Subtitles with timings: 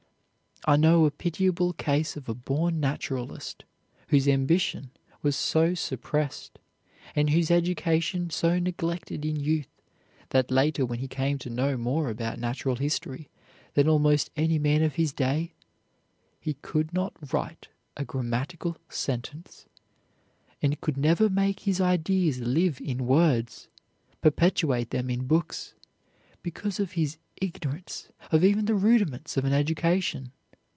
[0.65, 3.65] I know a pitiable case of a born naturalist
[4.09, 4.91] whose ambition
[5.23, 6.59] was so suppressed,
[7.15, 9.81] and whose education so neglected in youth,
[10.29, 13.27] that later when he came to know more about natural history
[13.73, 15.55] than almost any man of his day,
[16.39, 19.65] he could not write a grammatical sentence,
[20.61, 23.67] and could never make his ideas live in words,
[24.21, 25.73] perpetuate them in books,
[26.43, 30.31] because of his ignorance of even the rudiments of an education.